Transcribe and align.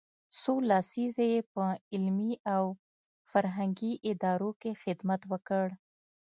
څو 0.39 0.53
لسیزې 0.69 1.25
یې 1.33 1.39
په 1.53 1.63
علمي 1.93 2.33
او 2.55 2.63
فرهنګي 3.31 3.91
ادارو 4.09 4.51
کې 4.61 4.71
خدمت 4.83 5.21
وکړ. 5.31 5.67